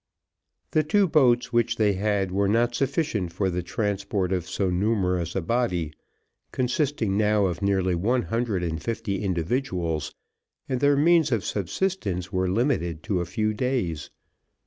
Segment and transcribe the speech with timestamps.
[0.71, 5.35] The two boats which they had were not sufficient for the transport of so numerous
[5.35, 5.93] a body,
[6.51, 10.15] consisting now of nearly one hundred and fifty individuals,
[10.67, 14.09] and their means of subsistence were limited to a few days.